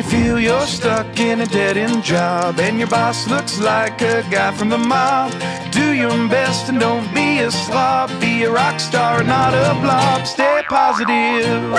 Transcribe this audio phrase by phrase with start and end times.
[0.00, 4.22] you feel you're stuck in a dead end job and your boss looks like a
[4.30, 5.30] guy from the mob,
[5.72, 8.08] do your best and don't be a slob.
[8.18, 10.26] Be a rock star, not a blob.
[10.26, 11.72] Stay positive.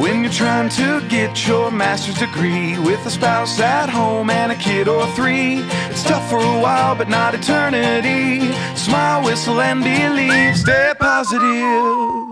[0.00, 4.56] When you're trying to get your master's degree with a spouse at home and a
[4.56, 5.56] kid or three,
[5.90, 8.50] it's tough for a while, but not eternity.
[8.76, 10.56] Smile, whistle, and believe.
[10.56, 12.25] Stay positive.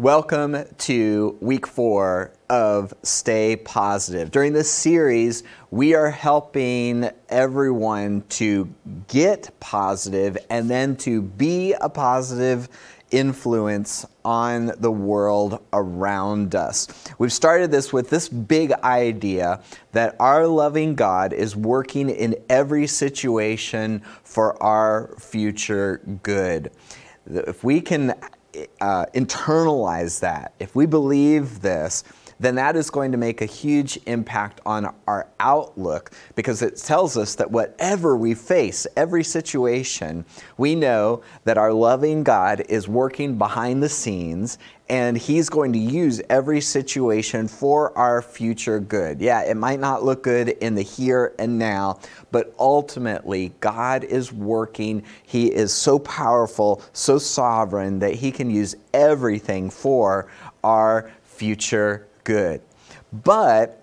[0.00, 4.30] Welcome to week four of Stay Positive.
[4.30, 8.72] During this series, we are helping everyone to
[9.08, 12.70] get positive and then to be a positive
[13.10, 16.88] influence on the world around us.
[17.18, 19.62] We've started this with this big idea
[19.92, 26.70] that our loving God is working in every situation for our future good.
[27.26, 28.14] If we can
[28.80, 32.04] uh, internalize that, if we believe this,
[32.40, 37.16] then that is going to make a huge impact on our outlook because it tells
[37.18, 40.24] us that whatever we face, every situation,
[40.56, 45.78] we know that our loving God is working behind the scenes and He's going to
[45.78, 49.20] use every situation for our future good.
[49.20, 52.00] Yeah, it might not look good in the here and now,
[52.32, 55.04] but ultimately, God is working.
[55.22, 60.26] He is so powerful, so sovereign that He can use everything for
[60.64, 62.60] our future good.
[63.12, 63.80] But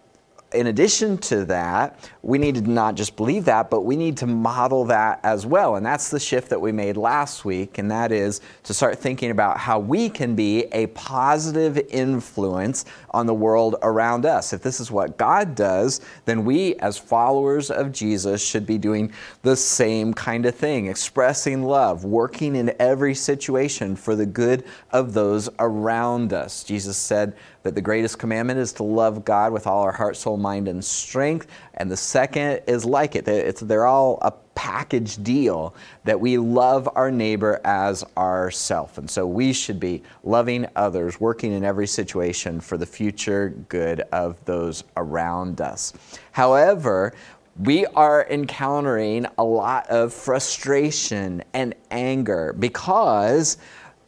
[0.54, 4.26] in addition to that, we need to not just believe that, but we need to
[4.26, 5.76] model that as well.
[5.76, 9.32] And that's the shift that we made last week, and that is to start thinking
[9.32, 14.54] about how we can be a positive influence on the world around us.
[14.54, 19.12] If this is what God does, then we, as followers of Jesus, should be doing
[19.42, 25.14] the same kind of thing expressing love, working in every situation for the good of
[25.14, 26.64] those around us.
[26.64, 30.38] Jesus said, that the greatest commandment is to love God with all our heart, soul,
[30.38, 31.48] mind, and strength.
[31.76, 33.28] And the second is like it.
[33.28, 38.98] It's, they're all a package deal that we love our neighbor as ourself.
[38.98, 44.02] And so we should be loving others, working in every situation for the future good
[44.12, 45.94] of those around us.
[46.32, 47.14] However,
[47.60, 53.58] we are encountering a lot of frustration and anger because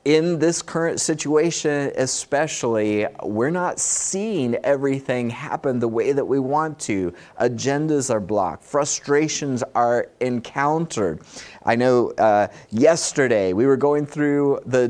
[0.06, 6.80] in this current situation, especially, we're not seeing everything happen the way that we want
[6.80, 7.14] to.
[7.40, 11.22] Agendas are blocked, frustrations are encountered.
[11.66, 14.88] I know uh, yesterday we were going through the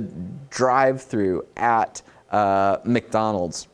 [0.50, 3.68] drive through at uh, McDonald's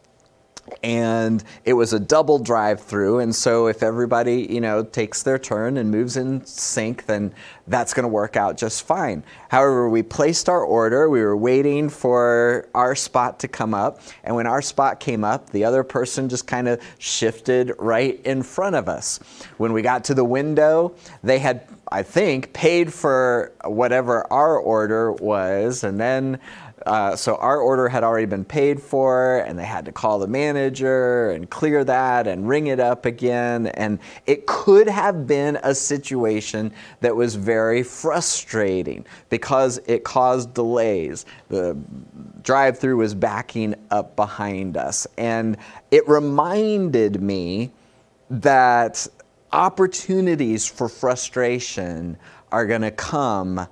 [0.82, 5.38] and it was a double drive through and so if everybody you know takes their
[5.38, 7.34] turn and moves in sync then
[7.68, 11.90] that's going to work out just fine however we placed our order we were waiting
[11.90, 16.30] for our spot to come up and when our spot came up the other person
[16.30, 19.20] just kind of shifted right in front of us
[19.58, 20.94] when we got to the window
[21.24, 26.40] they had i think paid for whatever our order was and then
[26.86, 30.28] uh, so our order had already been paid for, and they had to call the
[30.28, 33.68] manager and clear that and ring it up again.
[33.68, 33.98] And
[34.28, 36.72] it could have been a situation
[37.02, 41.26] that was very frustrating because it caused delays.
[41.50, 41.78] The
[42.42, 45.08] drive through was backing up behind us.
[45.18, 45.58] And
[45.92, 47.72] it reminded me
[48.30, 49.08] that
[49.52, 52.18] opportunities for frustration
[52.52, 53.68] are going to come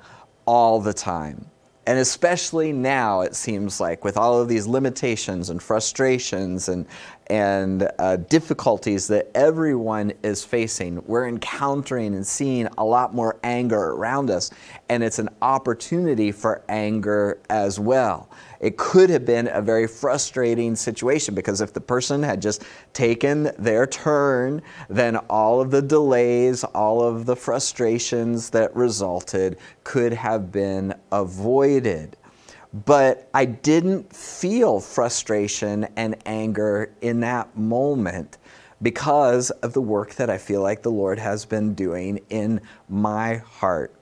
[0.46, 1.46] all the time.
[1.86, 6.86] And especially now, it seems like, with all of these limitations and frustrations and,
[7.28, 13.92] and uh, difficulties that everyone is facing, we're encountering and seeing a lot more anger
[13.92, 14.50] around us.
[14.88, 18.30] And it's an opportunity for anger as well
[18.64, 22.64] it could have been a very frustrating situation because if the person had just
[22.94, 30.14] taken their turn, then all of the delays, all of the frustrations that resulted could
[30.14, 32.16] have been avoided.
[32.86, 38.38] But I didn't feel frustration and anger in that moment
[38.82, 43.36] because of the work that I feel like the Lord has been doing in my
[43.36, 43.94] heart.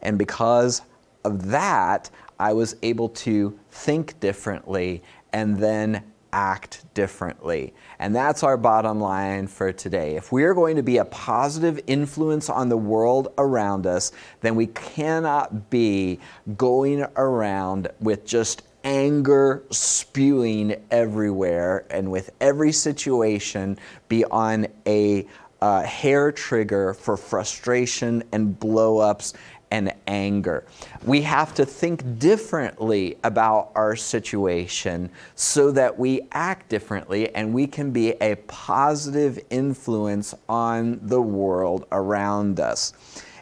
[0.00, 0.80] And because
[1.24, 2.08] of that,
[2.38, 5.02] I was able to think differently
[5.32, 7.74] and then act differently.
[7.98, 10.16] And that's our bottom line for today.
[10.16, 14.54] If we are going to be a positive influence on the world around us, then
[14.54, 16.20] we cannot be
[16.56, 25.26] going around with just anger spewing everywhere and with every situation be on a
[25.60, 29.34] uh, hair trigger for frustration and blow ups
[29.70, 30.64] and anger.
[31.04, 37.66] We have to think differently about our situation so that we act differently and we
[37.66, 42.92] can be a positive influence on the world around us.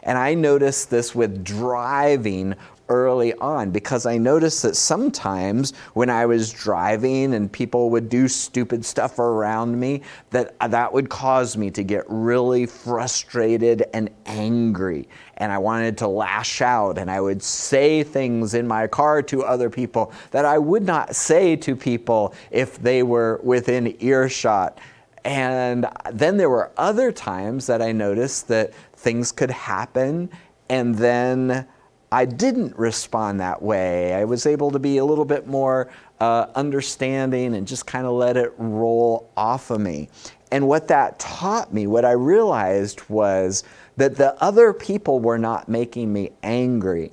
[0.03, 2.55] And I noticed this with driving
[2.89, 8.27] early on because I noticed that sometimes when I was driving and people would do
[8.27, 10.01] stupid stuff around me,
[10.31, 15.07] that uh, that would cause me to get really frustrated and angry.
[15.37, 19.43] And I wanted to lash out and I would say things in my car to
[19.43, 24.79] other people that I would not say to people if they were within earshot.
[25.25, 30.29] And then there were other times that I noticed that things could happen
[30.69, 31.67] and then
[32.11, 34.13] I didn't respond that way.
[34.13, 35.89] I was able to be a little bit more
[36.19, 40.09] uh, understanding and just kind of let it roll off of me.
[40.51, 43.65] And what that taught me, what I realized was
[43.97, 47.11] that the other people were not making me angry.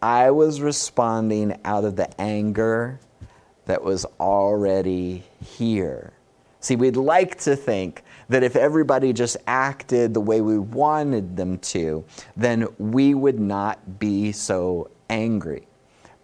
[0.00, 3.00] I was responding out of the anger
[3.66, 6.12] that was already here.
[6.60, 11.58] See, we'd like to think that if everybody just acted the way we wanted them
[11.58, 12.04] to,
[12.36, 15.66] then we would not be so angry.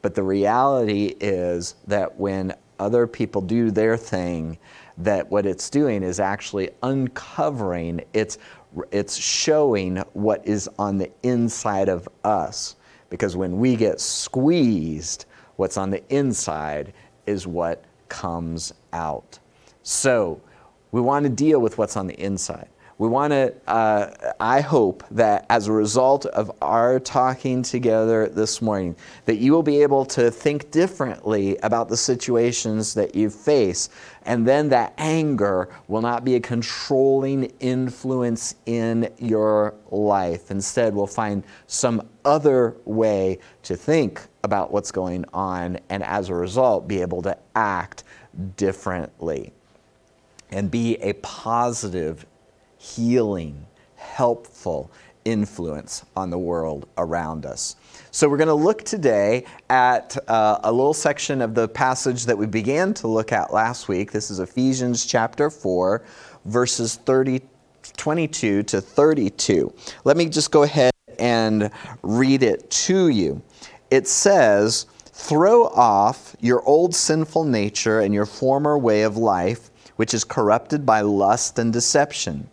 [0.03, 4.59] But the reality is that when other people do their thing,
[4.99, 8.39] that what it's doing is actually uncovering, it's,
[8.93, 12.77] it's showing what is on the inside of us.
[13.09, 15.25] Because when we get squeezed,
[15.57, 16.93] what's on the inside
[17.27, 19.39] is what comes out.
[19.83, 20.41] So,
[20.95, 22.69] we want to deal with what's on the inside.
[22.99, 28.63] We want to, uh, I hope that as a result of our talking together this
[28.63, 28.95] morning,
[29.25, 33.89] that you will be able to think differently about the situations that you face.
[34.23, 40.53] And then that anger will not be a controlling influence in your life.
[40.53, 46.35] Instead, we'll find some other way to think about what's going on and as a
[46.37, 48.05] result, be able to act
[48.57, 49.53] differently
[50.55, 52.25] and be a positive,
[52.79, 53.67] healing,
[53.97, 54.91] helpful
[55.25, 57.77] influence on the world around us.
[58.13, 62.39] So, we're going to look today at uh, a little section of the passage that
[62.39, 64.13] we began to look at last week.
[64.13, 66.05] This is Ephesians chapter 4,
[66.45, 67.43] verses 30,
[67.97, 69.75] 22 to 32.
[70.05, 71.71] Let me just go ahead and
[72.03, 73.43] read it to you.
[73.91, 80.15] It says, Throw off your old sinful nature and your former way of life which
[80.15, 82.49] is corrupted by lust and deception.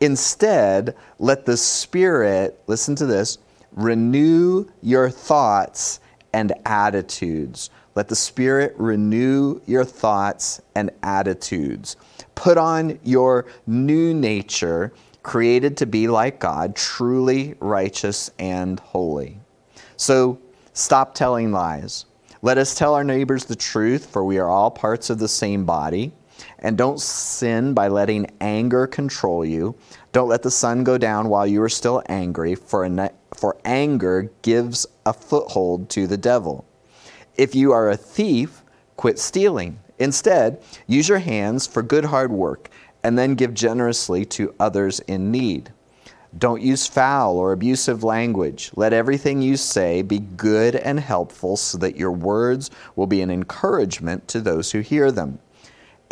[0.00, 3.38] Instead, let the Spirit, listen to this,
[3.72, 6.00] renew your thoughts
[6.32, 7.70] and attitudes.
[7.94, 11.96] Let the Spirit renew your thoughts and attitudes.
[12.34, 14.92] Put on your new nature,
[15.22, 19.38] created to be like God, truly righteous and holy.
[19.96, 20.38] So
[20.72, 22.06] stop telling lies.
[22.40, 25.64] Let us tell our neighbors the truth, for we are all parts of the same
[25.64, 26.12] body.
[26.64, 29.74] And don't sin by letting anger control you.
[30.12, 32.88] Don't let the sun go down while you are still angry, for,
[33.34, 36.64] for anger gives a foothold to the devil.
[37.36, 38.62] If you are a thief,
[38.96, 39.80] quit stealing.
[39.98, 42.70] Instead, use your hands for good hard work,
[43.02, 45.72] and then give generously to others in need.
[46.38, 48.70] Don't use foul or abusive language.
[48.76, 53.30] Let everything you say be good and helpful so that your words will be an
[53.30, 55.40] encouragement to those who hear them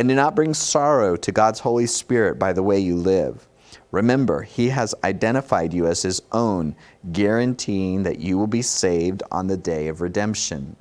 [0.00, 3.46] and do not bring sorrow to God's Holy Spirit by the way you live.
[3.90, 6.74] Remember, He has identified you as His own,
[7.12, 10.74] guaranteeing that you will be saved on the day of redemption.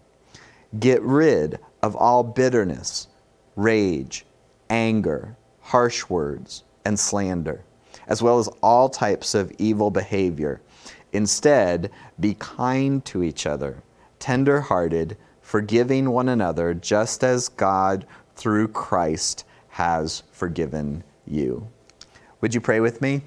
[0.80, 3.10] Get rid of all bitterness,
[3.58, 4.26] rage,
[4.70, 7.66] anger, harsh words, and slander,
[8.08, 10.62] as well as all types of evil behavior.
[11.12, 13.84] Instead, be kind to each other,
[14.18, 18.06] tender hearted, forgiving one another, just as God
[18.40, 21.68] through Christ has forgiven you.
[22.40, 23.22] Would you pray with me?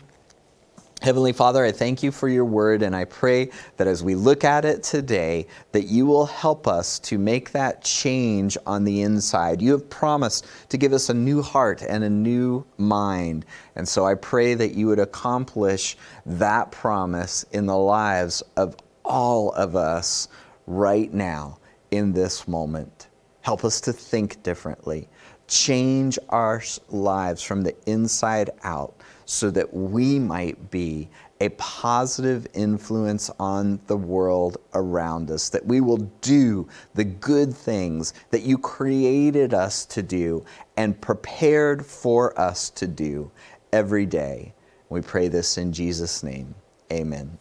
[1.02, 4.42] Heavenly Father, I thank you for your word, and I pray that as we look
[4.42, 9.60] at it today, that you will help us to make that change on the inside.
[9.60, 13.44] You have promised to give us a new heart and a new mind.
[13.76, 19.50] And so I pray that you would accomplish that promise in the lives of all
[19.52, 20.28] of us
[20.66, 21.58] right now
[21.90, 23.08] in this moment.
[23.42, 25.08] Help us to think differently.
[25.48, 28.94] Change our lives from the inside out
[29.24, 31.08] so that we might be
[31.40, 38.14] a positive influence on the world around us, that we will do the good things
[38.30, 40.44] that you created us to do
[40.76, 43.30] and prepared for us to do
[43.72, 44.54] every day.
[44.88, 46.54] We pray this in Jesus' name.
[46.92, 47.38] Amen.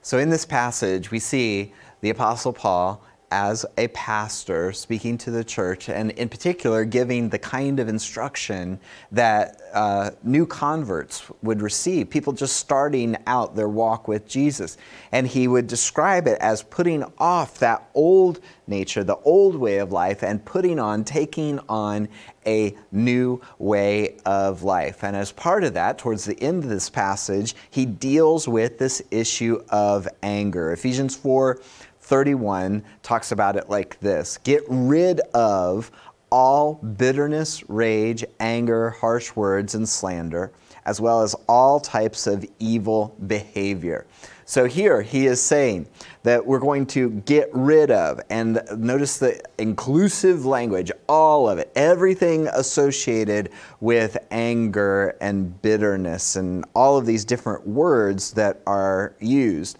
[0.00, 5.42] So, in this passage, we see the Apostle Paul as a pastor speaking to the
[5.42, 8.78] church, and in particular, giving the kind of instruction
[9.10, 14.76] that uh, new converts would receive, people just starting out their walk with Jesus.
[15.12, 19.92] And he would describe it as putting off that old nature, the old way of
[19.92, 22.08] life, and putting on, taking on
[22.46, 25.04] a new way of life.
[25.04, 29.00] And as part of that, towards the end of this passage, he deals with this
[29.10, 30.72] issue of anger.
[30.72, 31.60] Ephesians 4
[32.02, 35.90] 31 talks about it like this Get rid of
[36.30, 40.50] all bitterness, rage, anger, harsh words, and slander,
[40.86, 44.06] as well as all types of evil behavior.
[44.44, 45.86] So here he is saying
[46.24, 51.70] that we're going to get rid of, and notice the inclusive language, all of it,
[51.76, 59.78] everything associated with anger and bitterness, and all of these different words that are used.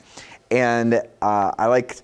[0.50, 1.96] And uh, I like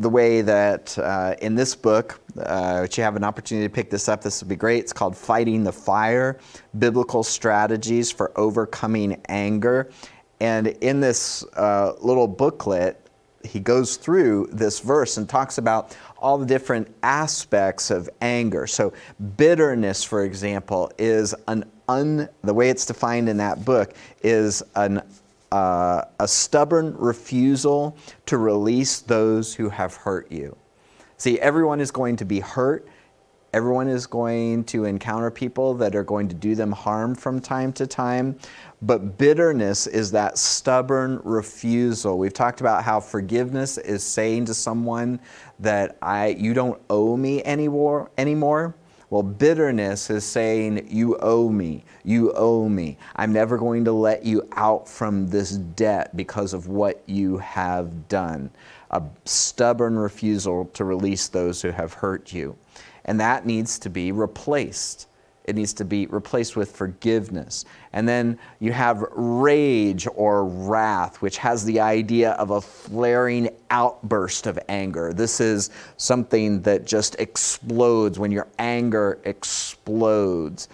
[0.00, 3.90] the way that uh, in this book, uh, which you have an opportunity to pick
[3.90, 4.78] this up, this would be great.
[4.78, 6.38] It's called Fighting the Fire
[6.78, 9.90] Biblical Strategies for Overcoming Anger.
[10.40, 13.06] And in this uh, little booklet,
[13.44, 18.66] he goes through this verse and talks about all the different aspects of anger.
[18.66, 18.94] So,
[19.36, 25.02] bitterness, for example, is an un, the way it's defined in that book is an
[25.52, 30.56] uh, a stubborn refusal to release those who have hurt you.
[31.16, 32.88] See, everyone is going to be hurt.
[33.52, 37.72] Everyone is going to encounter people that are going to do them harm from time
[37.74, 38.38] to time.
[38.80, 42.16] But bitterness is that stubborn refusal.
[42.16, 45.20] We've talked about how forgiveness is saying to someone
[45.58, 48.76] that I you don't owe me anymore anymore.
[49.10, 52.96] Well, bitterness is saying, You owe me, you owe me.
[53.16, 58.06] I'm never going to let you out from this debt because of what you have
[58.06, 58.50] done.
[58.92, 62.56] A stubborn refusal to release those who have hurt you.
[63.04, 65.08] And that needs to be replaced
[65.50, 67.64] it needs to be replaced with forgiveness.
[67.92, 74.46] And then you have rage or wrath, which has the idea of a flaring outburst
[74.46, 75.12] of anger.
[75.12, 80.68] This is something that just explodes when your anger explodes.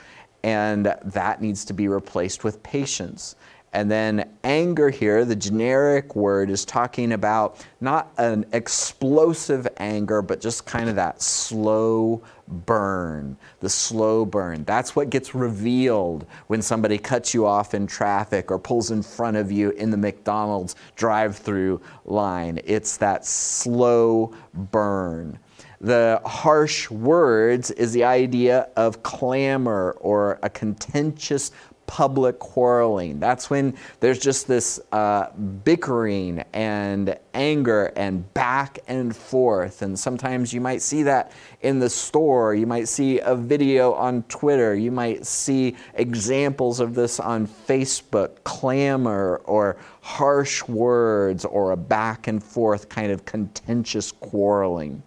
[0.45, 3.35] And that needs to be replaced with patience.
[3.77, 10.41] And then anger here, the generic word, is talking about not an explosive anger, but
[10.41, 14.65] just kind of that slow burn, the slow burn.
[14.65, 19.37] That's what gets revealed when somebody cuts you off in traffic or pulls in front
[19.37, 22.59] of you in the McDonald's drive through line.
[22.65, 25.39] It's that slow burn.
[25.83, 31.53] The harsh words is the idea of clamor or a contentious
[31.87, 33.21] public quarreling.
[33.21, 35.31] That's when there's just this uh,
[35.65, 39.83] bickering and anger and back and forth.
[39.83, 42.55] And sometimes you might see that in the store.
[42.55, 44.75] You might see a video on Twitter.
[44.75, 52.27] You might see examples of this on Facebook clamor or harsh words or a back
[52.27, 55.03] and forth kind of contentious quarreling.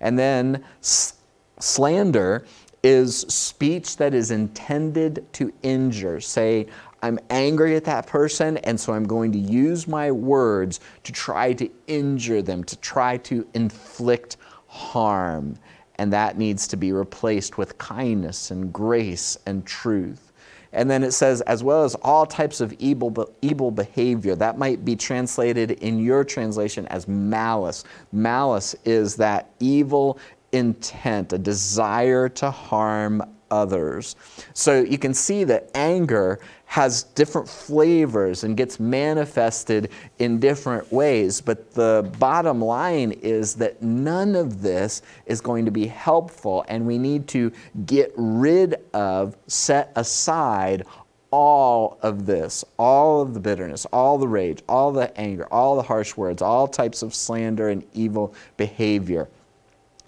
[0.00, 1.14] And then s-
[1.58, 2.44] slander
[2.84, 6.20] is speech that is intended to injure.
[6.20, 6.66] Say,
[7.02, 11.54] I'm angry at that person, and so I'm going to use my words to try
[11.54, 14.36] to injure them, to try to inflict
[14.66, 15.56] harm.
[15.96, 20.32] And that needs to be replaced with kindness and grace and truth.
[20.74, 24.34] And then it says, as well as all types of evil, evil behavior.
[24.34, 27.84] That might be translated in your translation as malice.
[28.12, 30.18] Malice is that evil
[30.54, 34.16] intent, a desire to harm others.
[34.54, 41.40] So you can see that anger has different flavors and gets manifested in different ways.
[41.40, 46.86] But the bottom line is that none of this is going to be helpful, and
[46.86, 47.52] we need to
[47.86, 50.84] get rid of, set aside
[51.30, 55.82] all of this, all of the bitterness, all the rage, all the anger, all the
[55.82, 59.28] harsh words, all types of slander and evil behavior.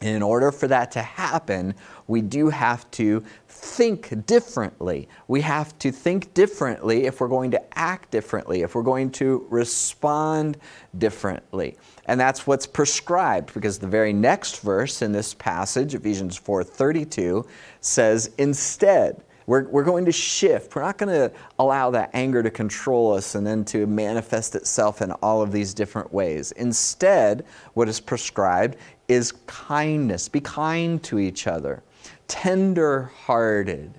[0.00, 1.74] And in order for that to happen,
[2.06, 5.08] we do have to think differently.
[5.26, 9.46] We have to think differently if we're going to act differently, if we're going to
[9.48, 10.58] respond
[10.98, 11.76] differently.
[12.04, 17.46] And that's what's prescribed because the very next verse in this passage, Ephesians 4:32,
[17.80, 20.74] says instead we're, we're going to shift.
[20.74, 25.00] We're not going to allow that anger to control us and then to manifest itself
[25.02, 26.52] in all of these different ways.
[26.52, 28.76] Instead, what is prescribed
[29.08, 30.28] is kindness.
[30.28, 31.82] Be kind to each other,
[32.26, 33.94] tender hearted,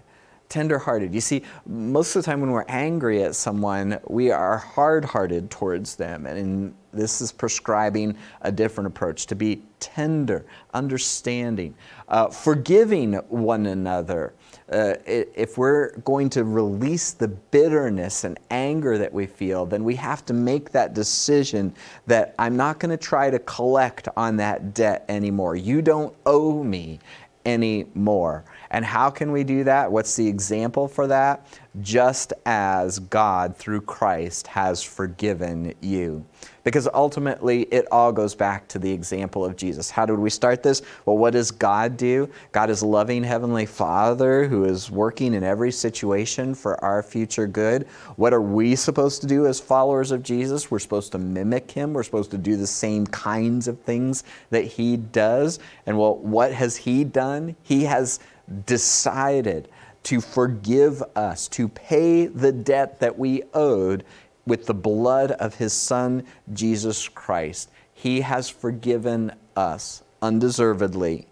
[0.50, 1.14] Tender hearted.
[1.14, 5.52] You see, most of the time when we're angry at someone, we are hard hearted
[5.52, 6.26] towards them.
[6.26, 11.76] And this is prescribing a different approach to be tender, understanding,
[12.08, 14.34] uh, forgiving one another.
[14.70, 19.96] Uh, if we're going to release the bitterness and anger that we feel, then we
[19.96, 21.74] have to make that decision
[22.06, 25.56] that I'm not going to try to collect on that debt anymore.
[25.56, 27.00] You don't owe me
[27.46, 28.44] anymore.
[28.72, 29.90] And how can we do that?
[29.90, 31.48] What's the example for that?
[31.82, 36.26] Just as God, through Christ, has forgiven you.
[36.64, 39.90] Because ultimately, it all goes back to the example of Jesus.
[39.90, 40.82] How did we start this?
[41.06, 42.30] Well, what does God do?
[42.52, 47.88] God is loving Heavenly Father who is working in every situation for our future good.
[48.18, 50.70] What are we supposed to do as followers of Jesus?
[50.70, 51.94] We're supposed to mimic Him.
[51.94, 55.60] We're supposed to do the same kinds of things that He does.
[55.86, 57.56] And well, what has He done?
[57.64, 58.20] He has
[58.66, 59.70] decided
[60.08, 64.06] to forgive us, to pay the debt that we owed
[64.46, 66.24] with the blood of his Son,
[66.54, 67.70] Jesus Christ.
[67.94, 71.28] He has forgiven us undeservedly,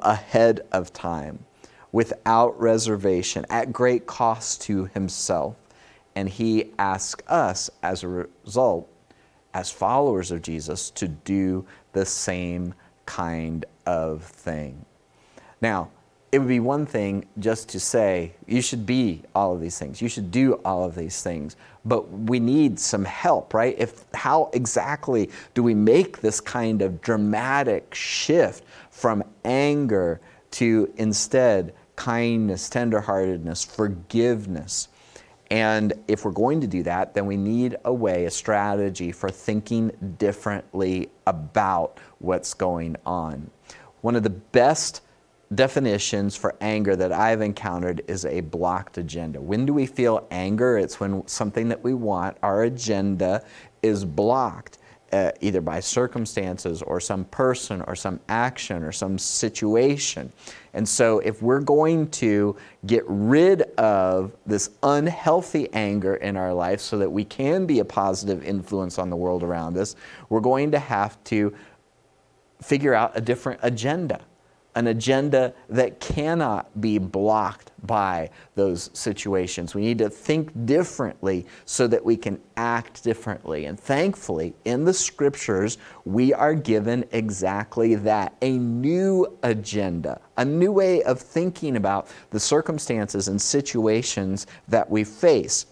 [0.00, 1.44] ahead of time,
[1.92, 5.54] without reservation, at great cost to himself.
[6.14, 8.88] And he asks us, as a result,
[9.52, 12.72] as followers of Jesus, to do the same
[13.04, 14.86] kind of thing.
[15.60, 15.90] Now,
[16.32, 20.02] it would be one thing just to say, you should be all of these things,
[20.02, 23.76] you should do all of these things, but we need some help, right?
[23.78, 30.20] If how exactly do we make this kind of dramatic shift from anger
[30.52, 34.88] to instead kindness, tenderheartedness, forgiveness?
[35.50, 39.30] And if we're going to do that, then we need a way, a strategy for
[39.30, 43.48] thinking differently about what's going on.
[44.00, 45.02] One of the best
[45.54, 49.40] definitions for anger that I've encountered is a blocked agenda.
[49.40, 50.78] When do we feel anger?
[50.78, 53.44] It's when something that we want, our agenda,
[53.82, 54.78] is blocked.
[55.12, 60.32] Uh, either by circumstances or some person or some action or some situation.
[60.74, 62.56] And so, if we're going to
[62.86, 67.84] get rid of this unhealthy anger in our life so that we can be a
[67.84, 69.94] positive influence on the world around us,
[70.28, 71.54] we're going to have to
[72.60, 74.20] figure out a different agenda
[74.76, 79.74] an agenda that cannot be blocked by those situations.
[79.74, 83.64] We need to think differently so that we can act differently.
[83.64, 90.70] And thankfully, in the scriptures, we are given exactly that a new agenda, a new
[90.70, 95.66] way of thinking about the circumstances and situations that we face.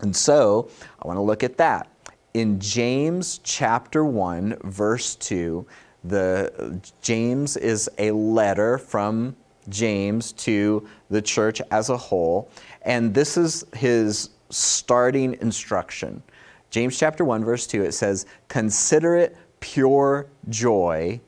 [0.00, 1.88] And so, I want to look at that.
[2.32, 5.66] In James chapter 1, verse 2,
[6.04, 9.36] the James is a letter from
[9.68, 12.48] James to the church as a whole,
[12.82, 16.22] and this is his starting instruction.
[16.70, 21.20] James chapter 1 verse 2 it says, "Consider it pure joy,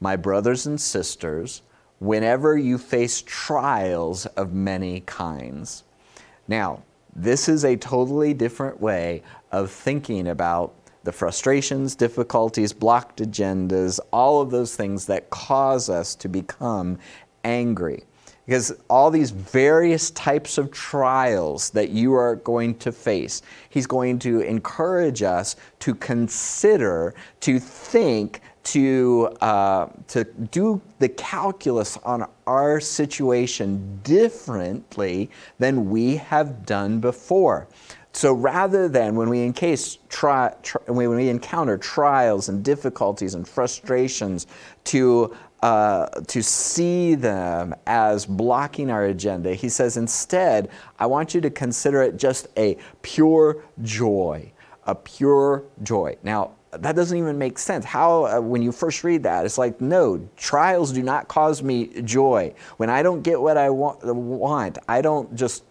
[0.00, 1.62] my brothers and sisters,
[2.00, 5.84] whenever you face trials of many kinds."
[6.48, 6.82] Now,
[7.14, 10.74] this is a totally different way of thinking about
[11.06, 16.98] the frustrations, difficulties, blocked agendas, all of those things that cause us to become
[17.44, 18.02] angry.
[18.44, 24.18] Because all these various types of trials that you are going to face, he's going
[24.20, 32.80] to encourage us to consider, to think, to, uh, to do the calculus on our
[32.80, 37.68] situation differently than we have done before.
[38.16, 43.46] So rather than when we, encase tri- tri- when we encounter trials and difficulties and
[43.46, 44.46] frustrations,
[44.84, 51.42] to, uh, to see them as blocking our agenda, he says, instead, I want you
[51.42, 54.50] to consider it just a pure joy.
[54.86, 56.16] A pure joy.
[56.22, 57.84] Now, that doesn't even make sense.
[57.84, 62.02] How, uh, when you first read that, it's like, no, trials do not cause me
[62.02, 62.54] joy.
[62.76, 65.64] When I don't get what I want, want, I don't just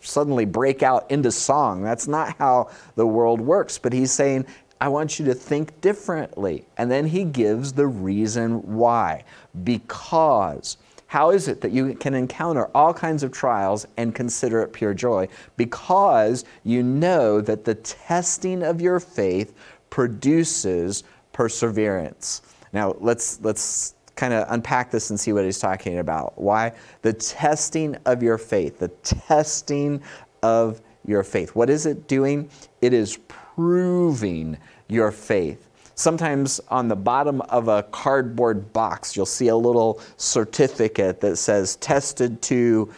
[0.00, 1.82] suddenly break out into song.
[1.82, 3.78] That's not how the world works.
[3.78, 4.46] But he's saying,
[4.80, 6.66] I want you to think differently.
[6.76, 9.24] And then he gives the reason why.
[9.64, 10.76] Because.
[11.12, 14.94] How is it that you can encounter all kinds of trials and consider it pure
[14.94, 15.28] joy?
[15.58, 19.54] Because you know that the testing of your faith
[19.90, 22.40] produces perseverance.
[22.72, 26.40] Now, let's, let's kind of unpack this and see what he's talking about.
[26.40, 26.72] Why?
[27.02, 30.00] The testing of your faith, the testing
[30.42, 31.54] of your faith.
[31.54, 32.48] What is it doing?
[32.80, 34.56] It is proving
[34.88, 35.68] your faith.
[35.94, 41.76] Sometimes on the bottom of a cardboard box, you'll see a little certificate that says
[41.76, 42.92] tested to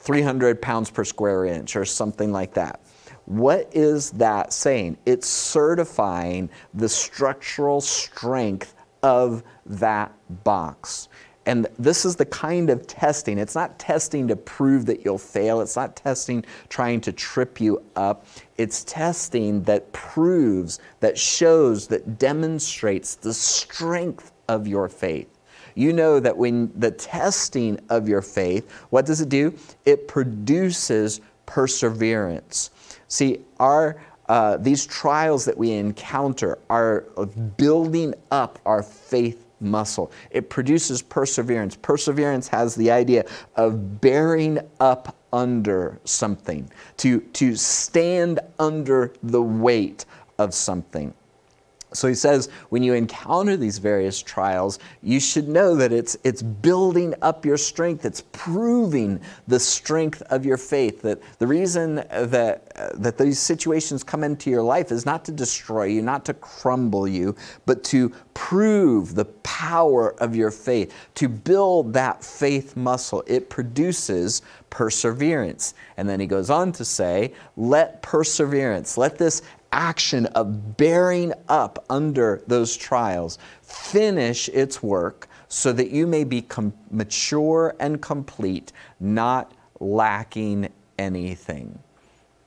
[0.00, 2.80] 300 pounds per square inch or something like that.
[3.26, 4.96] What is that saying?
[5.04, 10.12] It's certifying the structural strength of that
[10.44, 11.08] box.
[11.48, 13.38] And this is the kind of testing.
[13.38, 15.62] It's not testing to prove that you'll fail.
[15.62, 18.26] It's not testing trying to trip you up.
[18.58, 25.38] It's testing that proves, that shows, that demonstrates the strength of your faith.
[25.74, 29.54] You know that when the testing of your faith, what does it do?
[29.86, 32.72] It produces perseverance.
[33.08, 33.96] See, our
[34.28, 37.06] uh, these trials that we encounter are
[37.56, 40.12] building up our faith muscle.
[40.30, 41.76] It produces perseverance.
[41.76, 43.24] Perseverance has the idea
[43.56, 50.04] of bearing up under something, to, to stand under the weight
[50.38, 51.12] of something.
[51.98, 56.42] So he says, when you encounter these various trials, you should know that it's, it's
[56.42, 58.04] building up your strength.
[58.04, 61.02] It's proving the strength of your faith.
[61.02, 65.32] That the reason that, uh, that these situations come into your life is not to
[65.32, 67.34] destroy you, not to crumble you,
[67.66, 73.24] but to prove the power of your faith, to build that faith muscle.
[73.26, 75.74] It produces perseverance.
[75.96, 81.84] And then he goes on to say, let perseverance, let this action of bearing up
[81.90, 88.72] under those trials finish its work so that you may be com- mature and complete,
[89.00, 91.78] not lacking anything.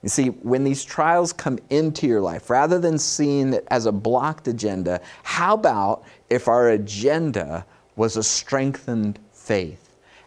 [0.02, 3.92] You see, when these trials come into your life, rather than seeing it as a
[3.92, 9.81] blocked agenda, how about if our agenda was a strengthened faith?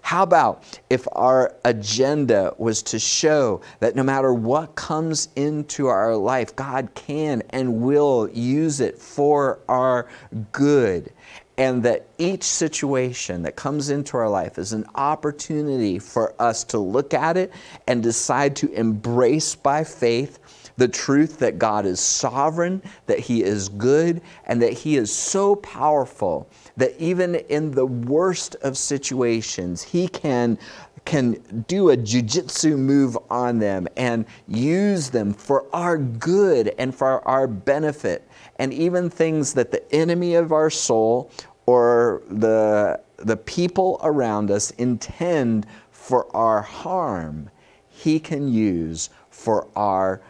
[0.06, 6.16] How about if our agenda was to show that no matter what comes into our
[6.16, 10.08] life, God can and will use it for our
[10.52, 11.12] good?
[11.58, 16.78] And that each situation that comes into our life is an opportunity for us to
[16.78, 17.52] look at it
[17.88, 20.38] and decide to embrace by faith
[20.78, 25.56] the truth that God is sovereign, that He is good, and that He is so
[25.58, 30.58] powerful that even in the worst of situations, He can
[31.06, 31.34] can
[31.68, 37.48] do a jujitsu move on them and use them for our good and for our
[37.48, 38.28] benefit.
[38.58, 41.32] And even things that the enemy of our soul
[41.68, 47.50] or the, the people around us intend for our harm,
[47.88, 50.22] He can use for our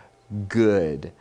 [0.48, 1.12] good.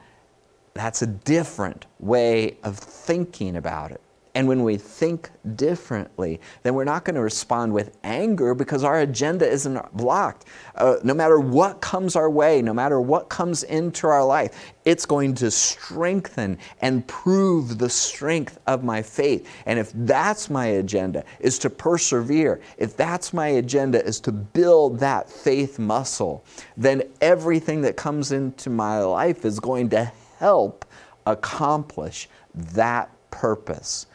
[0.74, 4.00] That's a different way of thinking about it.
[4.36, 9.00] And when we think differently, then we're not going to respond with anger because our
[9.00, 10.46] agenda isn't blocked.
[10.74, 15.06] Uh, no matter what comes our way, no matter what comes into our life, it's
[15.06, 19.48] going to strengthen and prove the strength of my faith.
[19.66, 24.98] And if that's my agenda, is to persevere, if that's my agenda, is to build
[24.98, 26.44] that faith muscle,
[26.76, 30.84] then everything that comes into my life is going to help
[31.24, 34.06] accomplish that purpose.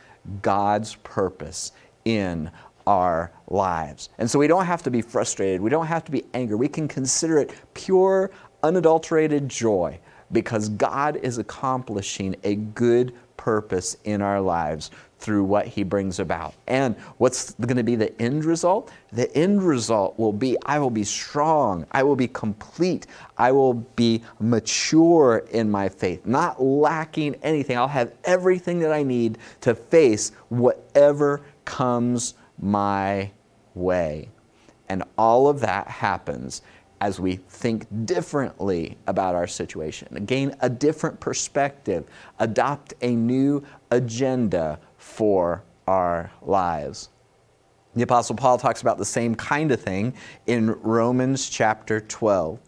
[0.41, 1.71] God's purpose
[2.05, 2.49] in
[2.87, 4.09] our lives.
[4.17, 5.61] And so we don't have to be frustrated.
[5.61, 6.55] We don't have to be angry.
[6.55, 8.31] We can consider it pure,
[8.63, 9.99] unadulterated joy
[10.31, 16.53] because God is accomplishing a good purpose in our lives through what he brings about.
[16.67, 18.89] And what's going to be the end result?
[19.11, 23.05] The end result will be I will be strong, I will be complete,
[23.37, 27.77] I will be mature in my faith, not lacking anything.
[27.77, 33.31] I'll have everything that I need to face whatever comes my
[33.75, 34.29] way.
[34.87, 36.61] And all of that happens
[37.01, 42.05] as we think differently about our situation, gain a different perspective,
[42.39, 44.79] adopt a new agenda
[45.09, 47.09] for our lives.
[47.95, 50.13] The Apostle Paul talks about the same kind of thing
[50.45, 52.59] in Romans chapter 12.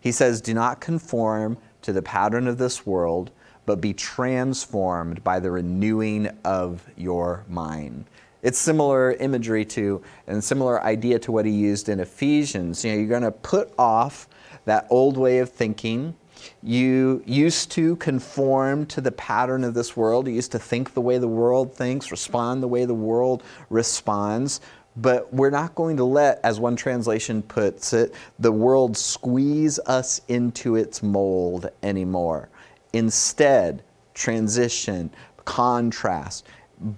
[0.00, 3.30] He says, Do not conform to the pattern of this world,
[3.66, 8.06] but be transformed by the renewing of your mind.
[8.42, 12.82] It's similar imagery to and similar idea to what he used in Ephesians.
[12.84, 14.28] You know, you're going to put off
[14.64, 16.16] that old way of thinking
[16.62, 20.26] you used to conform to the pattern of this world.
[20.26, 24.60] You used to think the way the world thinks, respond the way the world responds.
[24.96, 30.20] But we're not going to let, as one translation puts it, the world squeeze us
[30.28, 32.48] into its mold anymore.
[32.92, 33.82] Instead,
[34.14, 35.10] transition,
[35.44, 36.46] contrast,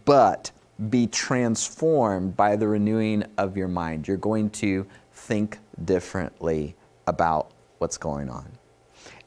[0.04, 0.50] but
[0.88, 4.08] be transformed by the renewing of your mind.
[4.08, 6.74] You're going to think differently
[7.06, 8.46] about what's going on.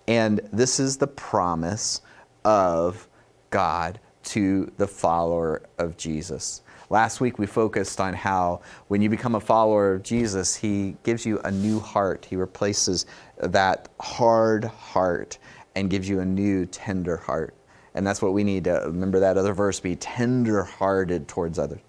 [0.08, 2.02] And this is the promise
[2.44, 3.08] of
[3.50, 6.62] God to the follower of Jesus.
[6.90, 11.26] Last week we focused on how when you become a follower of Jesus, He gives
[11.26, 12.26] you a new heart.
[12.26, 13.06] He replaces
[13.38, 15.38] that hard heart
[15.76, 17.56] and gives you a new tender heart.
[17.96, 21.80] And that's what we need to remember that other verse be tender hearted towards others.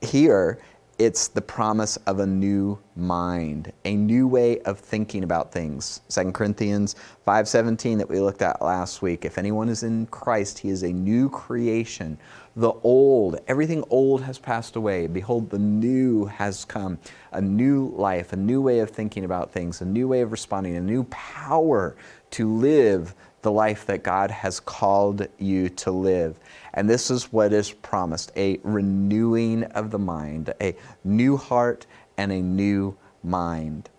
[0.00, 0.58] Here,
[0.98, 6.00] it's the promise of a new mind, a new way of thinking about things.
[6.08, 6.94] 2 Corinthians
[7.26, 9.24] 5:17 that we looked at last week.
[9.24, 12.18] If anyone is in Christ, he is a new creation.
[12.56, 15.08] The old, everything old has passed away.
[15.08, 16.98] Behold, the new has come.
[17.32, 20.76] A new life, a new way of thinking about things, a new way of responding,
[20.76, 21.96] a new power
[22.30, 26.40] to live the life that God has called you to live.
[26.72, 32.32] And this is what is promised a renewing of the mind, a new heart, and
[32.32, 33.90] a new mind.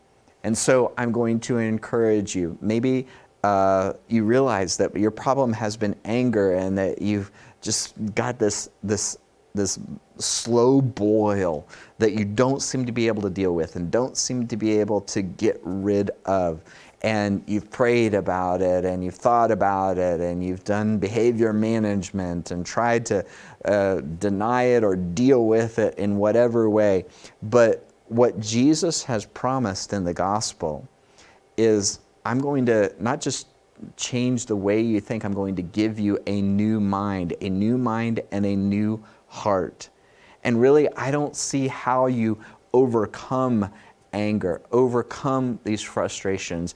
[0.43, 2.58] And so I'm going to encourage you.
[2.60, 3.08] Maybe
[3.43, 7.31] uh, you realize that your problem has been anger and that you've
[7.62, 9.15] just got this, this,
[9.53, 9.79] this
[10.17, 11.67] slow boil
[11.99, 14.79] that you don't seem to be able to deal with and don't seem to be
[14.79, 16.63] able to get rid of
[17.01, 22.51] and you've prayed about it and you've thought about it and you've done behavior management
[22.51, 23.25] and tried to
[23.65, 27.05] uh, deny it or deal with it in whatever way.
[27.43, 30.88] But what Jesus has promised in the gospel
[31.58, 33.47] is I'm going to not just
[33.97, 37.77] change the way you think, I'm going to give you a new mind, a new
[37.77, 39.89] mind and a new heart.
[40.43, 42.39] And really, I don't see how you
[42.73, 43.71] overcome
[44.15, 46.73] anger, overcome these frustrations,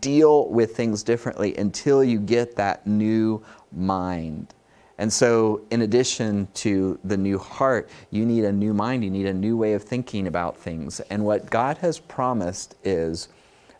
[0.00, 4.54] deal with things differently until you get that new mind.
[4.98, 9.26] And so, in addition to the new heart, you need a new mind, you need
[9.26, 11.00] a new way of thinking about things.
[11.10, 13.28] And what God has promised is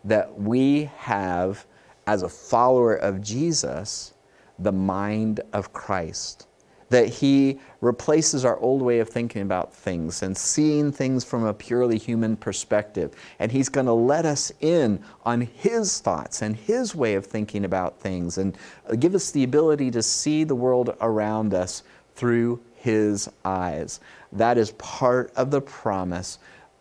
[0.05, 1.64] that we have,
[2.07, 4.12] as a follower of Jesus,
[4.59, 6.47] the mind of Christ
[6.88, 11.55] that He replaces our old way of thinking about things and seeing things from a
[11.55, 13.14] purely human perspective.
[13.38, 17.64] And He's going to let us in on His thoughts and His way of thinking
[17.64, 18.57] about things and
[18.88, 21.83] uh, give us the ability to see the world around us
[22.14, 24.01] through His eyes.
[24.33, 26.38] That is part of the promise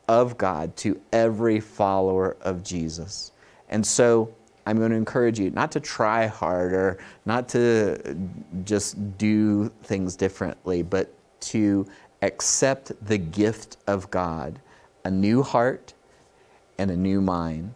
[0.07, 3.31] of God to every follower of Jesus.
[3.69, 4.33] And so,
[4.65, 8.17] I'm going to encourage you not to try harder, not to
[8.63, 11.88] just do things differently, but to
[12.21, 14.60] accept the gift of God
[15.04, 15.93] a new heart
[16.80, 17.73] and a new mind.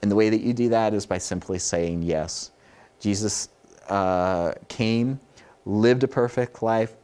[0.00, 2.52] And the way that you do that is by simply saying yes.
[2.98, 3.50] Jesus
[3.88, 5.20] uh, came,
[5.66, 6.94] lived a perfect life,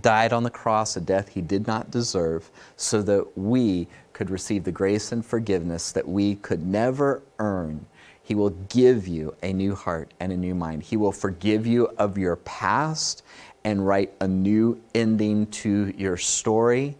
[0.00, 4.64] died on the cross, a death he did not deserve, so that we could receive
[4.64, 7.86] the grace and forgiveness that we could never earn
[8.28, 10.82] he will give you a new heart and a new mind.
[10.82, 13.22] He will forgive you of your past
[13.64, 16.98] and write a new ending to your story.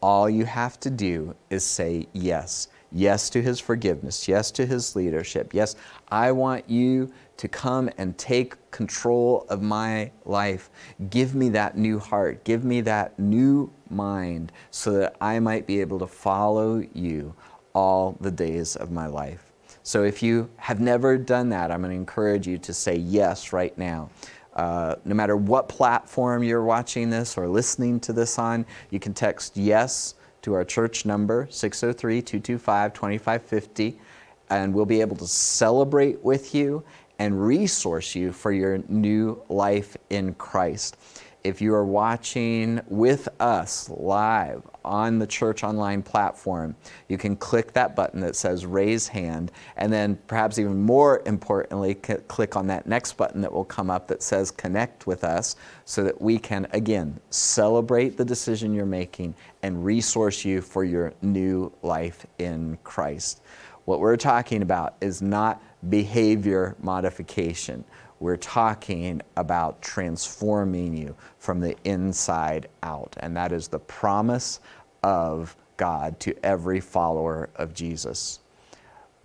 [0.00, 2.68] All you have to do is say yes.
[2.92, 4.28] Yes to His forgiveness.
[4.28, 5.52] Yes to His leadership.
[5.52, 5.74] Yes,
[6.08, 10.70] I want you to come and take control of my life.
[11.10, 12.44] Give me that new heart.
[12.44, 17.34] Give me that new mind so that I might be able to follow you
[17.74, 19.43] all the days of my life.
[19.86, 23.52] So if you have never done that, I'm going to encourage you to say yes
[23.52, 24.08] right now.
[24.54, 29.12] Uh, no matter what platform you're watching this or listening to this on, you can
[29.12, 34.00] text yes to our church number, 603 225 2550,
[34.48, 36.82] and we'll be able to celebrate with you
[37.18, 40.96] and resource you for your new life in Christ.
[41.44, 46.74] If you are watching with us live on the church online platform,
[47.06, 51.96] you can click that button that says raise hand, and then perhaps even more importantly,
[51.96, 56.02] click on that next button that will come up that says connect with us so
[56.02, 61.70] that we can again celebrate the decision you're making and resource you for your new
[61.82, 63.42] life in Christ.
[63.84, 67.84] What we're talking about is not behavior modification.
[68.24, 73.14] We're talking about transforming you from the inside out.
[73.20, 74.60] And that is the promise
[75.02, 78.38] of God to every follower of Jesus.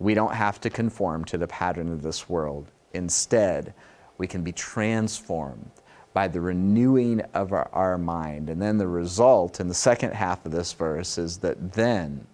[0.00, 2.70] We don't have to conform to the pattern of this world.
[2.92, 3.72] Instead,
[4.18, 5.70] we can be transformed
[6.12, 8.50] by the renewing of our, our, mind.
[8.50, 12.26] And then the result in the second half of this verse is that then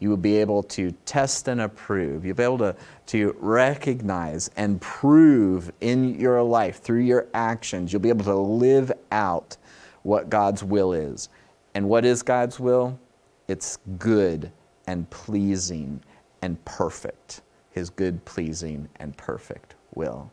[0.00, 2.24] you will be able to test and approve.
[2.24, 7.92] You'll be able to, to recognize and prove in your life through your actions.
[7.92, 9.56] You'll be able to live out
[10.02, 11.28] what God's will is.
[11.74, 12.98] And what is God's will?
[13.48, 14.52] It's good
[14.86, 16.02] and pleasing
[16.42, 17.42] and perfect.
[17.72, 20.30] His good, pleasing, and perfect will.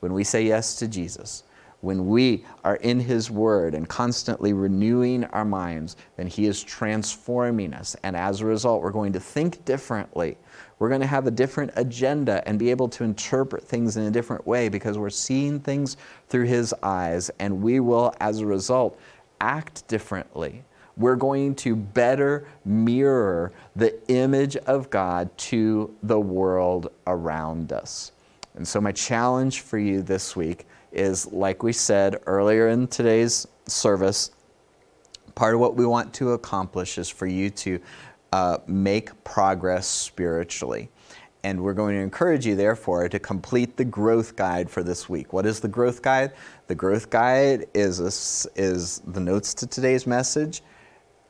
[0.00, 1.44] When we say yes to Jesus,
[1.80, 7.72] when we are in His Word and constantly renewing our minds, then He is transforming
[7.72, 7.94] us.
[8.02, 10.36] And as a result, we're going to think differently.
[10.78, 14.10] We're going to have a different agenda and be able to interpret things in a
[14.10, 15.96] different way because we're seeing things
[16.28, 17.30] through His eyes.
[17.38, 18.98] And we will, as a result,
[19.40, 20.64] act differently.
[20.96, 28.10] We're going to better mirror the image of God to the world around us.
[28.56, 33.46] And so, my challenge for you this week is like we said earlier in today's
[33.66, 34.30] service,
[35.34, 37.80] part of what we want to accomplish is for you to
[38.32, 40.90] uh, make progress spiritually.
[41.44, 45.32] And we're going to encourage you, therefore, to complete the growth guide for this week.
[45.32, 46.32] What is the growth guide?
[46.66, 50.62] The growth guide is, a, is the notes to today's message.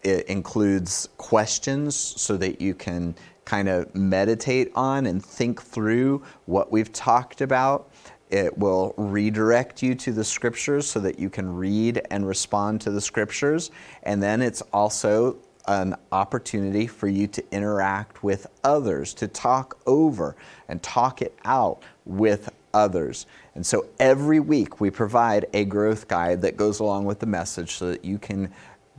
[0.03, 6.73] It includes questions so that you can kind of meditate on and think through what
[6.73, 7.91] we've talked about.
[8.31, 12.91] It will redirect you to the scriptures so that you can read and respond to
[12.91, 13.71] the scriptures.
[14.03, 15.37] And then it's also
[15.67, 20.35] an opportunity for you to interact with others, to talk over
[20.69, 23.27] and talk it out with others.
[23.55, 27.73] And so every week we provide a growth guide that goes along with the message
[27.73, 28.53] so that you can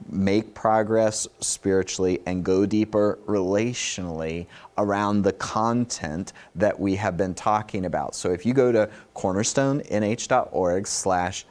[0.07, 7.85] make progress spiritually and go deeper relationally around the content that we have been talking
[7.85, 8.15] about.
[8.15, 11.45] So if you go to cornerstoneh.org slash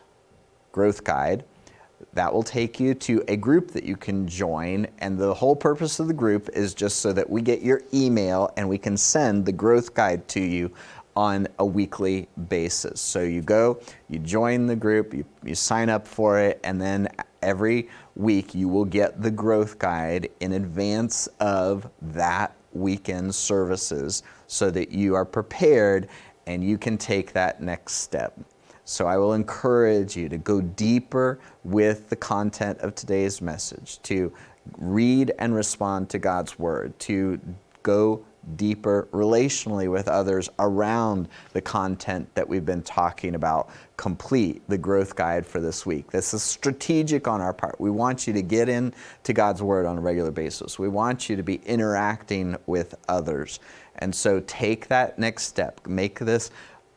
[0.72, 1.44] growth guide,
[2.12, 4.86] that will take you to a group that you can join.
[4.98, 8.52] And the whole purpose of the group is just so that we get your email
[8.56, 10.72] and we can send the growth guide to you
[11.16, 13.00] on a weekly basis.
[13.00, 17.08] So you go, you join the group, you, you sign up for it, and then
[17.42, 24.70] every week you will get the growth guide in advance of that weekend services so
[24.70, 26.08] that you are prepared
[26.46, 28.38] and you can take that next step.
[28.84, 34.32] So I will encourage you to go deeper with the content of today's message, to
[34.78, 37.38] read and respond to God's word, to
[37.82, 38.24] go
[38.56, 43.70] deeper relationally with others around the content that we've been talking about.
[43.96, 46.10] Complete the growth guide for this week.
[46.10, 47.80] This is strategic on our part.
[47.80, 50.78] We want you to get into God's Word on a regular basis.
[50.78, 53.60] We want you to be interacting with others.
[53.96, 55.86] And so take that next step.
[55.86, 56.50] Make this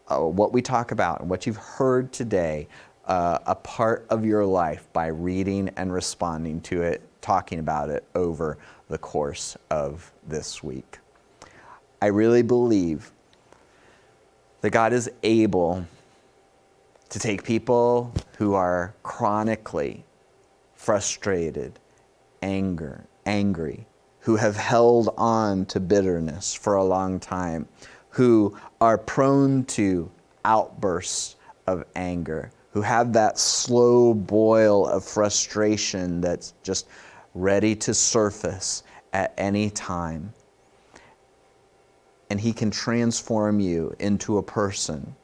[0.07, 2.67] uh, what we talk about and what you've heard today
[3.05, 8.05] uh, a part of your life by reading and responding to it, talking about it
[8.15, 8.57] over
[8.89, 10.99] the course of this week.
[12.03, 13.11] I really believe
[14.61, 15.85] that God is able
[17.09, 20.03] to take people who are chronically
[20.73, 21.77] frustrated,
[22.41, 23.85] anger, angry,
[24.21, 27.67] who have held on to bitterness for a long time,
[28.09, 30.09] who are prone to
[30.43, 31.35] outbursts
[31.67, 36.87] of anger, who have that slow boil of frustration that's just
[37.35, 38.81] ready to surface
[39.13, 40.33] at any time
[42.31, 45.17] and He can transform you into a person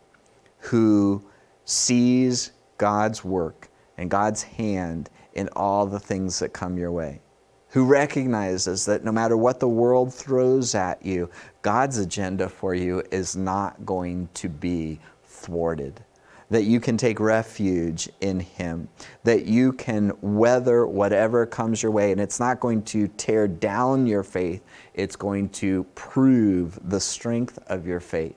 [0.60, 1.24] who
[1.64, 7.22] sees God's work and God's hand in all the things that come your way.
[7.70, 11.30] Who recognizes that no matter what the world throws at you,
[11.62, 16.04] God's agenda for you is not going to be thwarted
[16.50, 18.88] that you can take refuge in Him,
[19.24, 22.12] that you can weather whatever comes your way.
[22.12, 27.60] And it's not going to tear down your faith, it's going to prove the strength
[27.68, 28.36] of your faith.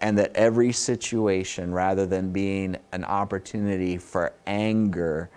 [0.00, 5.30] And that every situation, rather than being an opportunity for anger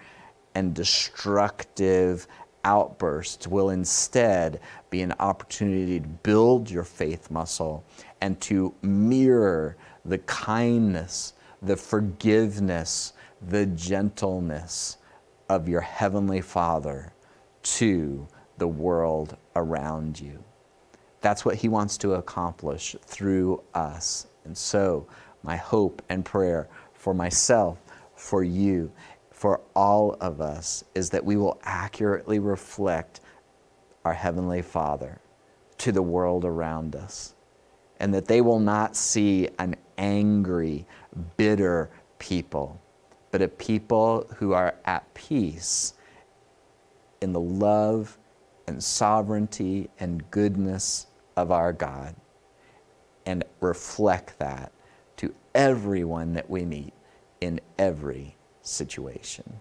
[0.56, 2.28] and destructive
[2.66, 7.86] outbursts, will instead be an opportunity to build your faith muscle
[8.20, 14.98] and to mirror the kindness the forgiveness, the gentleness
[15.50, 17.14] of your Heavenly Father
[17.64, 20.44] to the world around you.
[21.22, 24.28] That's what He wants to accomplish through us.
[24.46, 25.08] And so,
[25.44, 27.80] my hope and prayer for myself,
[28.16, 28.92] for you,
[29.32, 33.22] for all of us is that we will accurately reflect
[34.06, 35.20] our Heavenly Father
[35.80, 37.36] to the world around us,
[38.00, 40.88] and that they will not see an angry,
[41.38, 42.82] bitter people,
[43.30, 45.94] but a people who are at peace
[47.22, 48.18] in the love
[48.68, 52.16] and sovereignty and goodness of our God
[53.26, 54.72] and reflect that
[55.18, 56.94] to everyone that we meet
[57.42, 59.60] in every situation.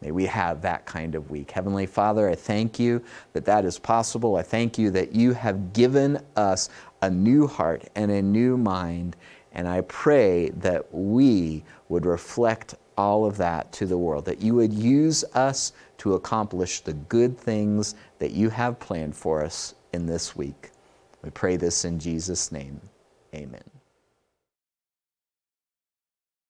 [0.00, 1.50] May we have that kind of week.
[1.50, 3.02] Heavenly Father, I thank you
[3.32, 4.36] that that is possible.
[4.36, 6.68] I thank you that you have given us
[7.00, 9.16] a new heart and a new mind
[9.54, 14.54] And I pray that we would reflect all of that to the world, that you
[14.54, 20.06] would use us to accomplish the good things that you have planned for us in
[20.06, 20.70] this week.
[21.22, 22.80] We pray this in Jesus' name.
[23.34, 23.73] Amen.